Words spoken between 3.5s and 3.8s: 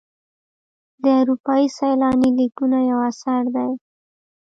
دی.